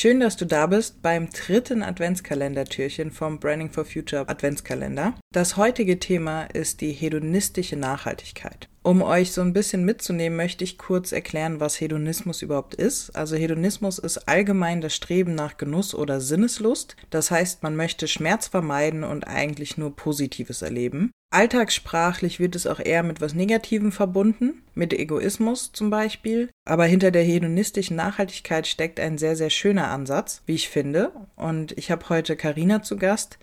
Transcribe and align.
Schön, 0.00 0.20
dass 0.20 0.38
du 0.38 0.46
da 0.46 0.66
bist 0.66 1.02
beim 1.02 1.28
dritten 1.28 1.82
Adventskalendertürchen 1.82 3.10
vom 3.10 3.38
Branding 3.38 3.68
for 3.68 3.84
Future 3.84 4.26
Adventskalender. 4.26 5.12
Das 5.30 5.58
heutige 5.58 5.98
Thema 5.98 6.44
ist 6.44 6.80
die 6.80 6.92
hedonistische 6.92 7.76
Nachhaltigkeit. 7.76 8.70
Um 8.82 9.02
euch 9.02 9.32
so 9.32 9.42
ein 9.42 9.52
bisschen 9.52 9.84
mitzunehmen, 9.84 10.38
möchte 10.38 10.64
ich 10.64 10.78
kurz 10.78 11.12
erklären, 11.12 11.60
was 11.60 11.82
Hedonismus 11.82 12.40
überhaupt 12.40 12.74
ist. 12.74 13.14
Also 13.14 13.36
Hedonismus 13.36 13.98
ist 13.98 14.26
allgemein 14.26 14.80
das 14.80 14.94
Streben 14.94 15.34
nach 15.34 15.58
Genuss 15.58 15.94
oder 15.94 16.22
Sinneslust. 16.22 16.96
Das 17.10 17.30
heißt, 17.30 17.62
man 17.62 17.76
möchte 17.76 18.08
Schmerz 18.08 18.48
vermeiden 18.48 19.04
und 19.04 19.28
eigentlich 19.28 19.76
nur 19.76 19.94
Positives 19.94 20.62
erleben. 20.62 21.10
Alltagssprachlich 21.32 22.40
wird 22.40 22.56
es 22.56 22.66
auch 22.66 22.80
eher 22.80 23.04
mit 23.04 23.20
was 23.20 23.34
Negativem 23.34 23.92
verbunden, 23.92 24.64
mit 24.74 24.92
Egoismus 24.92 25.70
zum 25.72 25.88
Beispiel. 25.88 26.50
Aber 26.64 26.86
hinter 26.86 27.12
der 27.12 27.22
hedonistischen 27.22 27.96
Nachhaltigkeit 27.96 28.66
steckt 28.66 28.98
ein 28.98 29.16
sehr, 29.16 29.36
sehr 29.36 29.50
schöner 29.50 29.90
Ansatz, 29.90 30.42
wie 30.46 30.54
ich 30.54 30.68
finde. 30.68 31.12
Und 31.36 31.70
ich 31.78 31.92
habe 31.92 32.08
heute 32.08 32.34
Karina 32.34 32.82
zu 32.82 32.96
Gast, 32.96 33.38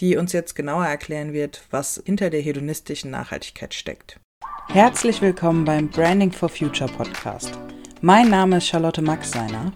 die 0.00 0.16
uns 0.16 0.32
jetzt 0.32 0.56
genauer 0.56 0.86
erklären 0.86 1.32
wird, 1.32 1.62
was 1.70 2.02
hinter 2.04 2.30
der 2.30 2.40
hedonistischen 2.40 3.12
Nachhaltigkeit 3.12 3.74
steckt. 3.74 4.18
Herzlich 4.66 5.22
willkommen 5.22 5.64
beim 5.64 5.88
Branding 5.88 6.32
for 6.32 6.48
Future 6.48 6.90
Podcast. 6.90 7.56
Mein 8.00 8.28
Name 8.28 8.56
ist 8.56 8.66
Charlotte 8.66 9.02
Maxseiner 9.02 9.72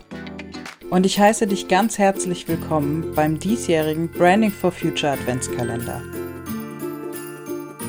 und 0.91 1.07
ich 1.07 1.21
heiße 1.21 1.47
dich 1.47 1.69
ganz 1.69 1.99
herzlich 1.99 2.49
willkommen 2.49 3.15
beim 3.15 3.39
diesjährigen 3.39 4.11
Branding 4.11 4.51
for 4.51 4.73
Future 4.73 5.13
Adventskalender. 5.13 6.03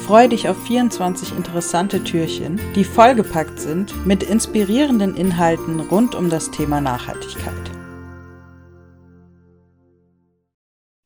Freue 0.05 0.29
dich 0.29 0.47
auf 0.47 0.63
24 0.67 1.35
interessante 1.35 2.03
Türchen, 2.03 2.61
die 2.75 2.83
vollgepackt 2.83 3.59
sind 3.59 4.05
mit 4.05 4.21
inspirierenden 4.21 5.17
Inhalten 5.17 5.79
rund 5.79 6.13
um 6.13 6.29
das 6.29 6.51
Thema 6.51 6.79
Nachhaltigkeit. 6.79 7.71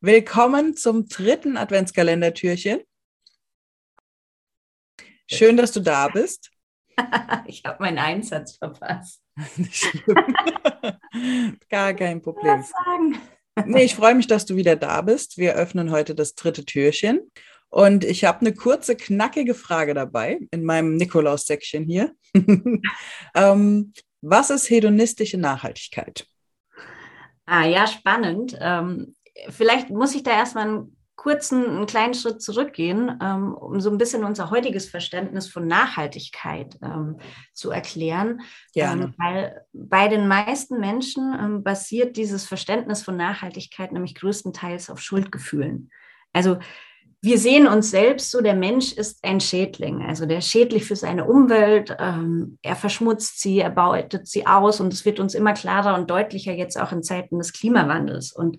Willkommen 0.01 0.75
zum 0.75 1.07
dritten 1.07 1.55
Adventskalender-Türchen. 1.55 2.81
Schön, 5.31 5.55
dass 5.55 5.71
du 5.71 5.79
da 5.79 6.09
bist. 6.09 6.51
ich 7.45 7.63
habe 7.63 7.81
meinen 7.81 7.99
Einsatz 7.99 8.57
verpasst. 8.57 9.23
Gar 11.69 11.93
kein 11.93 12.21
Problem. 12.21 12.65
Nee, 13.65 13.83
ich 13.83 13.95
freue 13.95 14.15
mich, 14.15 14.27
dass 14.27 14.45
du 14.45 14.57
wieder 14.57 14.75
da 14.75 15.01
bist. 15.01 15.37
Wir 15.37 15.53
öffnen 15.53 15.89
heute 15.89 16.15
das 16.15 16.35
dritte 16.35 16.65
Türchen. 16.65 17.31
Und 17.69 18.03
ich 18.03 18.25
habe 18.25 18.41
eine 18.41 18.53
kurze, 18.53 18.95
knackige 18.95 19.53
Frage 19.53 19.93
dabei 19.93 20.39
in 20.51 20.63
meinem 20.63 20.95
Nikolaus-Säckchen 20.95 21.85
hier. 21.85 22.13
ähm, 23.35 23.93
was 24.21 24.49
ist 24.49 24.69
hedonistische 24.69 25.37
Nachhaltigkeit? 25.37 26.25
Ah, 27.45 27.65
ja, 27.65 27.87
spannend. 27.87 28.57
Ähm, 28.59 29.15
vielleicht 29.49 29.89
muss 29.89 30.15
ich 30.15 30.23
da 30.23 30.31
erstmal 30.31 30.67
einen 30.67 30.97
kurzen, 31.19 31.65
einen 31.65 31.85
kleinen 31.85 32.13
Schritt 32.13 32.41
zurückgehen, 32.41 33.19
ähm, 33.21 33.53
um 33.53 33.81
so 33.81 33.91
ein 33.91 33.97
bisschen 33.97 34.23
unser 34.23 34.51
heutiges 34.51 34.89
Verständnis 34.89 35.49
von 35.49 35.67
Nachhaltigkeit 35.67 36.77
ähm, 36.81 37.17
zu 37.53 37.71
erklären. 37.71 38.41
Gerne. 38.73 39.03
Ähm, 39.03 39.13
weil 39.17 39.65
bei 39.73 40.07
den 40.07 40.27
meisten 40.29 40.79
Menschen 40.79 41.35
ähm, 41.37 41.63
basiert 41.63 42.15
dieses 42.15 42.45
Verständnis 42.45 43.03
von 43.03 43.17
Nachhaltigkeit 43.17 43.91
nämlich 43.91 44.15
größtenteils 44.15 44.89
auf 44.89 45.01
Schuldgefühlen. 45.01 45.91
Also 46.31 46.59
wir 47.21 47.37
sehen 47.37 47.67
uns 47.67 47.91
selbst 47.91 48.31
so, 48.31 48.41
der 48.41 48.55
Mensch 48.55 48.93
ist 48.93 49.23
ein 49.23 49.41
Schädling, 49.41 50.03
also 50.03 50.25
der 50.25 50.37
ist 50.37 50.49
schädlich 50.49 50.85
für 50.85 50.95
seine 50.95 51.25
Umwelt, 51.25 51.95
ähm, 51.99 52.57
er 52.61 52.77
verschmutzt 52.77 53.41
sie, 53.41 53.59
er 53.59 53.71
beutet 53.71 54.27
sie 54.27 54.47
aus 54.47 54.79
und 54.79 54.93
es 54.93 55.03
wird 55.03 55.19
uns 55.19 55.33
immer 55.33 55.53
klarer 55.53 55.95
und 55.95 56.09
deutlicher 56.09 56.53
jetzt 56.53 56.79
auch 56.79 56.93
in 56.93 57.03
Zeiten 57.03 57.37
des 57.37 57.51
Klimawandels. 57.51 58.31
Und 58.31 58.57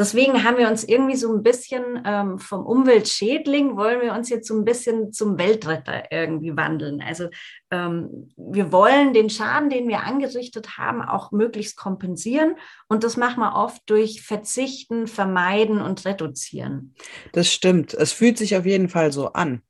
Deswegen 0.00 0.44
haben 0.44 0.56
wir 0.56 0.68
uns 0.68 0.82
irgendwie 0.82 1.14
so 1.14 1.30
ein 1.30 1.42
bisschen 1.42 2.02
ähm, 2.06 2.38
vom 2.38 2.64
Umweltschädling, 2.64 3.76
wollen 3.76 4.00
wir 4.00 4.14
uns 4.14 4.30
jetzt 4.30 4.48
so 4.48 4.58
ein 4.58 4.64
bisschen 4.64 5.12
zum 5.12 5.38
Weltretter 5.38 6.10
irgendwie 6.10 6.56
wandeln. 6.56 7.02
Also 7.02 7.28
ähm, 7.70 8.32
wir 8.38 8.72
wollen 8.72 9.12
den 9.12 9.28
Schaden, 9.28 9.68
den 9.68 9.88
wir 9.88 10.04
angerichtet 10.04 10.78
haben, 10.78 11.02
auch 11.02 11.32
möglichst 11.32 11.76
kompensieren. 11.76 12.54
Und 12.88 13.04
das 13.04 13.18
machen 13.18 13.40
wir 13.40 13.54
oft 13.54 13.82
durch 13.90 14.22
Verzichten, 14.22 15.06
Vermeiden 15.06 15.82
und 15.82 16.02
Reduzieren. 16.06 16.94
Das 17.34 17.52
stimmt. 17.52 17.92
Es 17.92 18.10
fühlt 18.10 18.38
sich 18.38 18.56
auf 18.56 18.64
jeden 18.64 18.88
Fall 18.88 19.12
so 19.12 19.34
an. 19.34 19.60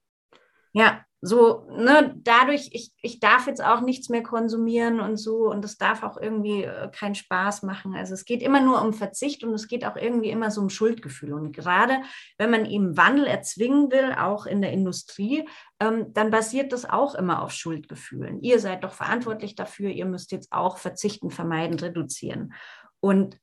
Ja, 0.72 1.04
so, 1.22 1.66
ne, 1.70 2.14
dadurch, 2.16 2.70
ich, 2.72 2.92
ich 3.02 3.20
darf 3.20 3.46
jetzt 3.46 3.62
auch 3.62 3.82
nichts 3.82 4.08
mehr 4.08 4.22
konsumieren 4.22 5.00
und 5.00 5.18
so 5.18 5.50
und 5.50 5.62
es 5.66 5.76
darf 5.76 6.02
auch 6.02 6.16
irgendwie 6.16 6.64
äh, 6.64 6.90
keinen 6.90 7.14
Spaß 7.14 7.62
machen. 7.62 7.94
Also 7.94 8.14
es 8.14 8.24
geht 8.24 8.42
immer 8.42 8.60
nur 8.62 8.80
um 8.80 8.94
Verzicht 8.94 9.44
und 9.44 9.52
es 9.52 9.68
geht 9.68 9.84
auch 9.84 9.96
irgendwie 9.96 10.30
immer 10.30 10.50
so 10.50 10.62
um 10.62 10.70
Schuldgefühl. 10.70 11.34
Und 11.34 11.52
gerade 11.52 11.98
wenn 12.38 12.50
man 12.50 12.64
eben 12.64 12.96
Wandel 12.96 13.26
erzwingen 13.26 13.90
will, 13.90 14.14
auch 14.18 14.46
in 14.46 14.62
der 14.62 14.72
Industrie, 14.72 15.46
ähm, 15.78 16.12
dann 16.14 16.30
basiert 16.30 16.72
das 16.72 16.88
auch 16.88 17.14
immer 17.14 17.42
auf 17.42 17.50
Schuldgefühlen. 17.50 18.42
Ihr 18.42 18.58
seid 18.58 18.82
doch 18.82 18.92
verantwortlich 18.92 19.54
dafür, 19.54 19.90
ihr 19.90 20.06
müsst 20.06 20.32
jetzt 20.32 20.50
auch 20.52 20.78
verzichten, 20.78 21.30
vermeiden, 21.30 21.78
reduzieren. 21.78 22.54
Und 23.00 23.38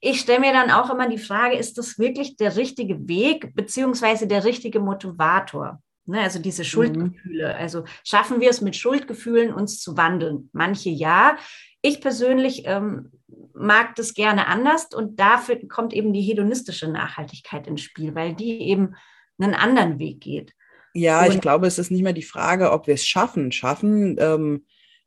ich 0.00 0.20
stelle 0.20 0.40
mir 0.40 0.52
dann 0.52 0.70
auch 0.70 0.90
immer 0.90 1.08
die 1.08 1.16
Frage, 1.16 1.56
ist 1.56 1.78
das 1.78 1.98
wirklich 1.98 2.36
der 2.36 2.56
richtige 2.56 3.08
Weg 3.08 3.54
beziehungsweise 3.54 4.26
der 4.26 4.44
richtige 4.44 4.80
Motivator? 4.80 5.80
Ne, 6.06 6.20
also 6.20 6.38
diese 6.38 6.62
mhm. 6.62 6.66
Schuldgefühle. 6.66 7.48
Mhm. 7.48 7.60
Also 7.60 7.84
schaffen 8.04 8.40
wir 8.40 8.50
es 8.50 8.60
mit 8.60 8.76
Schuldgefühlen, 8.76 9.52
uns 9.52 9.80
zu 9.80 9.96
wandeln? 9.96 10.50
Manche 10.52 10.90
ja. 10.90 11.36
Ich 11.80 12.00
persönlich 12.00 12.62
ähm, 12.66 13.10
mag 13.54 13.94
das 13.96 14.14
gerne 14.14 14.46
anders 14.46 14.88
und 14.94 15.18
dafür 15.18 15.58
kommt 15.68 15.92
eben 15.92 16.12
die 16.12 16.22
hedonistische 16.22 16.88
Nachhaltigkeit 16.88 17.66
ins 17.66 17.82
Spiel, 17.82 18.14
weil 18.14 18.34
die 18.34 18.60
eben 18.62 18.94
einen 19.38 19.54
anderen 19.54 19.98
Weg 19.98 20.20
geht. 20.20 20.52
Ja, 20.94 21.24
und 21.24 21.34
ich 21.34 21.40
glaube, 21.40 21.66
es 21.66 21.78
ist 21.78 21.90
nicht 21.90 22.02
mehr 22.02 22.12
die 22.12 22.22
Frage, 22.22 22.70
ob 22.70 22.86
wir 22.86 22.94
es 22.94 23.06
schaffen. 23.06 23.50
Schaffen, 23.50 24.16
ähm, 24.18 24.64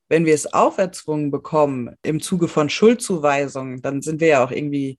wenn 0.09 0.25
wir 0.25 0.33
es 0.33 0.53
auferzwungen 0.53 1.31
bekommen 1.31 1.95
im 2.03 2.21
Zuge 2.21 2.47
von 2.47 2.69
Schuldzuweisungen, 2.69 3.81
dann 3.81 4.01
sind 4.01 4.19
wir 4.19 4.27
ja 4.27 4.43
auch 4.43 4.51
irgendwie 4.51 4.97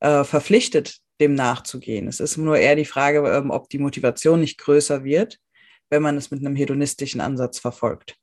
äh, 0.00 0.24
verpflichtet, 0.24 0.98
dem 1.22 1.34
nachzugehen. 1.34 2.08
Es 2.08 2.20
ist 2.20 2.36
nur 2.36 2.56
eher 2.58 2.76
die 2.76 2.84
Frage, 2.84 3.18
ähm, 3.28 3.50
ob 3.50 3.68
die 3.68 3.78
Motivation 3.78 4.40
nicht 4.40 4.58
größer 4.58 5.04
wird, 5.04 5.38
wenn 5.90 6.02
man 6.02 6.16
es 6.16 6.30
mit 6.30 6.40
einem 6.40 6.56
hedonistischen 6.56 7.20
Ansatz 7.20 7.58
verfolgt. 7.58 8.16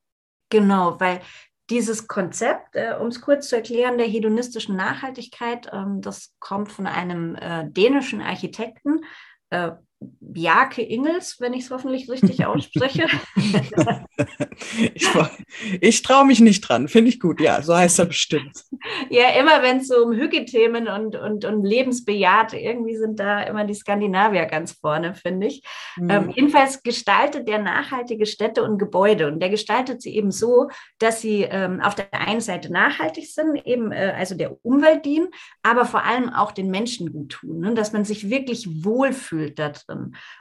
Genau, 0.49 0.99
weil 0.99 1.21
dieses 1.69 2.07
Konzept, 2.07 2.75
äh, 2.75 2.95
um 2.99 3.07
es 3.07 3.21
kurz 3.21 3.49
zu 3.49 3.55
erklären, 3.55 3.97
der 3.97 4.07
hedonistischen 4.07 4.75
Nachhaltigkeit, 4.75 5.69
ähm, 5.71 6.01
das 6.01 6.33
kommt 6.39 6.71
von 6.71 6.87
einem 6.87 7.35
äh, 7.35 7.69
dänischen 7.69 8.21
Architekten, 8.21 9.05
äh, 9.51 9.71
Bjarke 10.01 10.81
Ingels, 10.81 11.37
wenn 11.39 11.53
ich 11.53 11.65
es 11.65 11.71
hoffentlich 11.71 12.09
richtig 12.09 12.45
ausspreche. 12.45 13.07
ich, 14.93 15.09
ich 15.81 16.01
traue 16.03 16.25
mich 16.25 16.39
nicht 16.39 16.61
dran, 16.61 16.87
finde 16.87 17.09
ich 17.09 17.19
gut, 17.19 17.41
ja, 17.41 17.61
so 17.61 17.75
heißt 17.75 17.99
er 17.99 18.05
bestimmt. 18.05 18.63
Ja, 19.09 19.29
immer 19.37 19.61
wenn 19.61 19.77
es 19.77 19.87
so 19.87 20.05
um 20.05 20.13
Hügethemen 20.13 20.87
und, 20.87 21.15
und, 21.15 21.43
und 21.43 21.65
lebensbejaht, 21.65 22.53
irgendwie 22.53 22.95
sind 22.95 23.19
da 23.19 23.41
immer 23.41 23.65
die 23.65 23.73
Skandinavier 23.73 24.45
ganz 24.45 24.73
vorne, 24.73 25.15
finde 25.15 25.47
ich. 25.47 25.63
Mhm. 25.97 26.09
Ähm, 26.09 26.29
jedenfalls 26.33 26.81
gestaltet 26.83 27.47
der 27.47 27.59
nachhaltige 27.59 28.25
Städte 28.25 28.63
und 28.63 28.77
Gebäude 28.77 29.27
und 29.27 29.41
der 29.41 29.49
gestaltet 29.49 30.01
sie 30.01 30.15
eben 30.15 30.31
so, 30.31 30.69
dass 30.99 31.21
sie 31.21 31.41
ähm, 31.41 31.81
auf 31.81 31.95
der 31.95 32.13
einen 32.13 32.41
Seite 32.41 32.71
nachhaltig 32.71 33.27
sind, 33.27 33.65
eben 33.65 33.91
äh, 33.91 34.13
also 34.17 34.35
der 34.35 34.63
Umwelt 34.63 35.05
dienen, 35.05 35.27
aber 35.63 35.85
vor 35.85 36.05
allem 36.05 36.29
auch 36.29 36.51
den 36.51 36.69
Menschen 36.69 37.11
gut 37.11 37.31
tun, 37.31 37.59
ne? 37.59 37.73
dass 37.73 37.91
man 37.91 38.05
sich 38.05 38.29
wirklich 38.29 38.85
wohlfühlt 38.85 39.59
da 39.59 39.69
drin. 39.69 39.88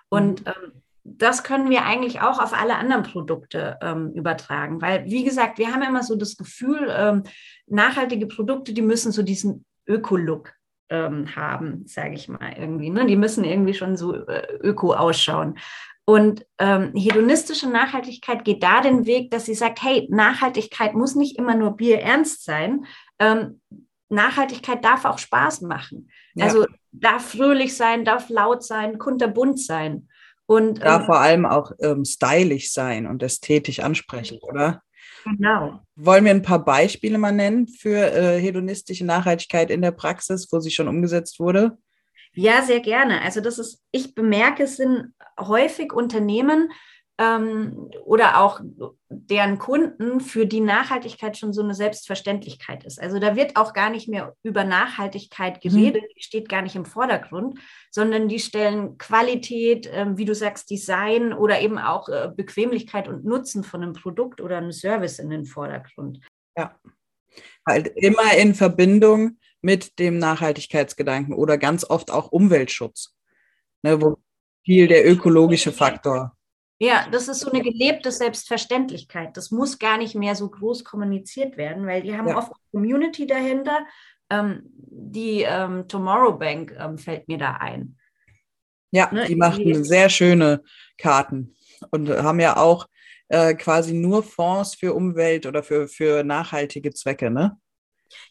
Und 0.08 0.40
mhm. 0.40 0.46
ähm, 0.46 0.82
das 1.04 1.42
können 1.42 1.70
wir 1.70 1.84
eigentlich 1.84 2.20
auch 2.20 2.38
auf 2.38 2.52
alle 2.52 2.76
anderen 2.76 3.02
Produkte 3.02 3.78
ähm, 3.80 4.12
übertragen, 4.12 4.82
weil, 4.82 5.06
wie 5.06 5.24
gesagt, 5.24 5.58
wir 5.58 5.72
haben 5.72 5.82
immer 5.82 6.02
so 6.02 6.16
das 6.16 6.36
Gefühl, 6.36 6.92
ähm, 6.94 7.22
nachhaltige 7.66 8.26
Produkte, 8.26 8.74
die 8.74 8.82
müssen 8.82 9.12
so 9.12 9.22
diesen 9.22 9.64
Öko-Look 9.86 10.52
ähm, 10.90 11.34
haben, 11.34 11.86
sage 11.86 12.14
ich 12.14 12.28
mal 12.28 12.54
irgendwie. 12.56 12.90
Ne? 12.90 13.06
Die 13.06 13.16
müssen 13.16 13.44
irgendwie 13.44 13.74
schon 13.74 13.96
so 13.96 14.14
äh, 14.14 14.58
öko 14.60 14.92
ausschauen. 14.94 15.58
Und 16.04 16.46
ähm, 16.58 16.92
hedonistische 16.94 17.68
Nachhaltigkeit 17.68 18.42
geht 18.44 18.62
da 18.62 18.80
den 18.80 19.04
Weg, 19.04 19.30
dass 19.30 19.44
sie 19.44 19.54
sagt, 19.54 19.82
hey, 19.82 20.08
Nachhaltigkeit 20.10 20.94
muss 20.94 21.14
nicht 21.14 21.38
immer 21.38 21.54
nur 21.54 21.76
Bier 21.76 22.00
ernst 22.00 22.44
sein. 22.44 22.86
Ähm, 23.18 23.60
Nachhaltigkeit 24.08 24.84
darf 24.84 25.04
auch 25.04 25.18
Spaß 25.18 25.62
machen. 25.62 26.10
Ja. 26.34 26.46
Also 26.46 26.66
darf 26.92 27.32
fröhlich 27.32 27.76
sein, 27.76 28.04
darf 28.04 28.28
laut 28.28 28.62
sein, 28.62 28.98
kunterbunt 28.98 29.60
sein. 29.60 30.08
Und 30.46 30.82
darf 30.82 31.02
ähm, 31.02 31.06
vor 31.06 31.20
allem 31.20 31.46
auch 31.46 31.72
ähm, 31.80 32.04
stylisch 32.04 32.72
sein 32.72 33.06
und 33.06 33.22
ästhetisch 33.22 33.80
ansprechend, 33.80 34.42
oder? 34.42 34.82
Genau. 35.24 35.80
Wollen 35.96 36.24
wir 36.24 36.30
ein 36.30 36.42
paar 36.42 36.64
Beispiele 36.64 37.18
mal 37.18 37.32
nennen 37.32 37.68
für 37.68 38.12
äh, 38.12 38.40
hedonistische 38.40 39.04
Nachhaltigkeit 39.04 39.70
in 39.70 39.82
der 39.82 39.90
Praxis, 39.90 40.48
wo 40.50 40.60
sie 40.60 40.70
schon 40.70 40.88
umgesetzt 40.88 41.38
wurde? 41.38 41.76
Ja, 42.32 42.62
sehr 42.62 42.80
gerne. 42.80 43.20
Also 43.22 43.40
das 43.40 43.58
ist, 43.58 43.82
ich 43.90 44.14
bemerke, 44.14 44.62
es 44.62 44.76
sind 44.76 45.12
häufig 45.38 45.92
Unternehmen, 45.92 46.70
ähm, 47.18 47.90
oder 48.04 48.40
auch 48.40 48.60
deren 49.08 49.58
Kunden, 49.58 50.20
für 50.20 50.46
die 50.46 50.60
Nachhaltigkeit 50.60 51.36
schon 51.36 51.52
so 51.52 51.62
eine 51.62 51.74
Selbstverständlichkeit 51.74 52.84
ist. 52.84 53.00
Also 53.00 53.18
da 53.18 53.34
wird 53.34 53.56
auch 53.56 53.72
gar 53.72 53.90
nicht 53.90 54.08
mehr 54.08 54.36
über 54.42 54.64
Nachhaltigkeit 54.64 55.62
mhm. 55.64 55.68
geredet, 55.68 56.02
mhm. 56.02 56.14
die 56.16 56.22
steht 56.22 56.48
gar 56.48 56.62
nicht 56.62 56.76
im 56.76 56.84
Vordergrund, 56.84 57.58
sondern 57.90 58.28
die 58.28 58.38
stellen 58.38 58.98
Qualität, 58.98 59.86
äh, 59.88 60.06
wie 60.16 60.24
du 60.24 60.34
sagst, 60.34 60.70
Design 60.70 61.32
oder 61.32 61.60
eben 61.60 61.78
auch 61.78 62.08
äh, 62.08 62.30
Bequemlichkeit 62.34 63.08
und 63.08 63.24
Nutzen 63.24 63.64
von 63.64 63.82
einem 63.82 63.94
Produkt 63.94 64.40
oder 64.40 64.58
einem 64.58 64.72
Service 64.72 65.18
in 65.18 65.30
den 65.30 65.44
Vordergrund. 65.44 66.20
Ja, 66.56 66.78
halt 67.66 67.88
immer 67.96 68.36
in 68.36 68.54
Verbindung 68.54 69.38
mit 69.60 69.98
dem 69.98 70.18
Nachhaltigkeitsgedanken 70.18 71.34
oder 71.34 71.58
ganz 71.58 71.84
oft 71.84 72.12
auch 72.12 72.30
Umweltschutz, 72.30 73.16
ne, 73.82 74.00
wo 74.00 74.18
viel 74.64 74.86
der 74.86 75.08
ökologische 75.08 75.72
Faktor 75.72 76.37
ja, 76.78 77.08
das 77.10 77.26
ist 77.26 77.40
so 77.40 77.50
eine 77.50 77.62
gelebte 77.62 78.12
Selbstverständlichkeit. 78.12 79.36
Das 79.36 79.50
muss 79.50 79.78
gar 79.78 79.98
nicht 79.98 80.14
mehr 80.14 80.36
so 80.36 80.48
groß 80.48 80.84
kommuniziert 80.84 81.56
werden, 81.56 81.86
weil 81.86 82.02
die 82.02 82.16
haben 82.16 82.28
ja. 82.28 82.36
oft 82.36 82.52
Community 82.70 83.26
dahinter. 83.26 83.84
Ähm, 84.30 84.62
die 84.64 85.42
ähm, 85.42 85.88
Tomorrow 85.88 86.38
Bank 86.38 86.74
ähm, 86.78 86.98
fällt 86.98 87.26
mir 87.26 87.38
da 87.38 87.54
ein. 87.54 87.96
Ja, 88.90 89.12
ne? 89.12 89.26
die 89.26 89.36
machen 89.36 89.84
sehr 89.84 90.08
schöne 90.08 90.62
Karten 90.96 91.54
und 91.90 92.08
haben 92.08 92.40
ja 92.40 92.56
auch 92.56 92.86
äh, 93.28 93.54
quasi 93.54 93.92
nur 93.92 94.22
Fonds 94.22 94.74
für 94.74 94.94
Umwelt 94.94 95.46
oder 95.46 95.62
für, 95.62 95.88
für 95.88 96.24
nachhaltige 96.24 96.92
Zwecke, 96.92 97.30
ne? 97.30 97.58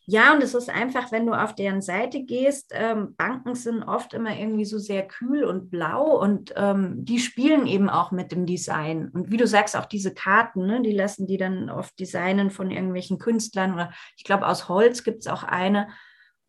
Ja, 0.05 0.33
und 0.33 0.41
es 0.41 0.53
ist 0.53 0.69
einfach, 0.69 1.11
wenn 1.11 1.25
du 1.25 1.33
auf 1.33 1.53
deren 1.53 1.81
Seite 1.81 2.23
gehst, 2.23 2.71
ähm, 2.73 3.15
Banken 3.15 3.55
sind 3.55 3.83
oft 3.83 4.13
immer 4.13 4.37
irgendwie 4.37 4.65
so 4.65 4.79
sehr 4.79 5.07
kühl 5.07 5.43
und 5.43 5.69
blau 5.69 6.19
und 6.19 6.53
ähm, 6.55 7.03
die 7.05 7.19
spielen 7.19 7.67
eben 7.67 7.89
auch 7.89 8.11
mit 8.11 8.31
dem 8.31 8.45
Design. 8.45 9.09
Und 9.09 9.31
wie 9.31 9.37
du 9.37 9.47
sagst, 9.47 9.75
auch 9.75 9.85
diese 9.85 10.13
Karten, 10.13 10.65
ne, 10.65 10.81
die 10.81 10.93
lassen 10.93 11.27
die 11.27 11.37
dann 11.37 11.69
oft 11.69 11.99
designen 11.99 12.51
von 12.51 12.71
irgendwelchen 12.71 13.19
Künstlern 13.19 13.73
oder 13.73 13.91
ich 14.15 14.23
glaube, 14.23 14.47
aus 14.47 14.69
Holz 14.69 15.03
gibt 15.03 15.19
es 15.19 15.27
auch 15.27 15.43
eine. 15.43 15.89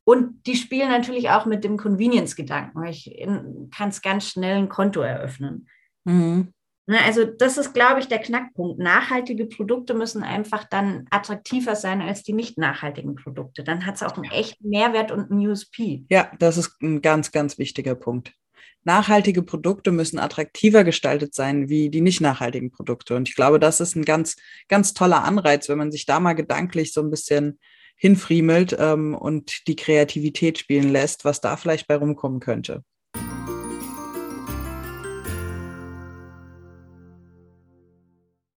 Und 0.05 0.47
die 0.47 0.57
spielen 0.57 0.89
natürlich 0.89 1.29
auch 1.31 1.45
mit 1.45 1.65
dem 1.65 1.77
Convenience-Gedanken. 1.77 2.83
Ich 2.85 3.15
kann 3.77 3.91
es 3.91 4.01
ganz 4.01 4.31
schnell 4.31 4.57
ein 4.57 4.71
Konto 4.71 5.01
eröffnen. 5.01 5.69
Mhm. 6.05 6.55
Ne, 6.89 6.97
also 7.05 7.27
das 7.27 7.59
ist, 7.59 7.75
glaube 7.75 8.01
ich, 8.01 8.09
der 8.09 8.19
Knackpunkt. 8.19 8.79
Nachhaltige 8.79 9.45
Produkte 9.45 9.93
müssen 9.93 10.23
einfach 10.23 10.65
dann 10.65 11.07
attraktiver 11.11 11.77
sein 11.77 12.01
als 12.01 12.23
die 12.23 12.33
nicht 12.33 12.57
nachhaltigen 12.57 13.15
Produkte. 13.15 13.63
Dann 13.63 13.85
hat 13.85 13.97
es 13.97 14.03
auch 14.03 14.17
einen 14.17 14.31
echten 14.31 14.71
Mehrwert 14.71 15.13
und 15.13 15.31
einen 15.31 15.47
USP. 15.47 16.07
Ja, 16.09 16.33
das 16.39 16.57
ist 16.57 16.81
ein 16.81 17.03
ganz, 17.03 17.31
ganz 17.31 17.59
wichtiger 17.59 17.95
Punkt. 17.95 18.33
Nachhaltige 18.85 19.43
Produkte 19.43 19.93
müssen 19.93 20.19
attraktiver 20.19 20.83
gestaltet 20.83 21.35
sein 21.35 21.69
wie 21.69 21.91
die 21.91 22.01
nicht 22.01 22.23
nachhaltigen 22.23 22.71
Produkte. 22.71 23.17
Und 23.17 23.29
ich 23.29 23.35
glaube, 23.35 23.61
das 23.61 23.81
ist 23.81 23.95
ein 23.95 24.07
ganz, 24.07 24.37
ganz 24.69 24.95
toller 24.95 25.25
Anreiz, 25.25 25.69
wenn 25.69 25.77
man 25.77 25.93
sich 25.93 26.07
da 26.07 26.21
mal 26.21 26.33
gedanklich 26.33 26.95
so 26.95 27.03
ein 27.03 27.11
bisschen 27.11 27.59
hinfriemelt 27.97 28.75
ähm, 28.79 29.15
und 29.15 29.69
die 29.69 29.77
Kreativität 29.77 30.57
spielen 30.57 30.89
lässt, 30.89 31.27
was 31.27 31.43
da 31.43 31.59
vielleicht 31.59 31.87
bei 31.87 31.97
rumkommen 31.97 32.41
könnte. 32.41 32.83